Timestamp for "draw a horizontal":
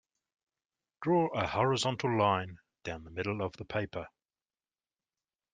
1.03-2.17